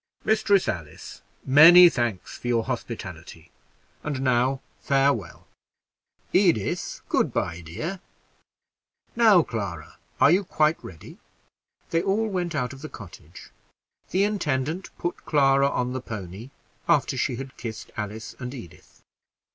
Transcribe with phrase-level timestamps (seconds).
[0.25, 3.51] "Mistress Alice, many thanks for your hospitality;
[4.01, 5.45] and now, farewell.
[6.33, 7.99] Edith, good by, dear.
[9.15, 11.19] Now, Clara, are you quite ready?"
[11.91, 13.51] They all went out of the cottage.
[14.09, 16.49] The intendant put Clara on the pony,
[16.89, 19.03] after she had kissed Alice and Edith.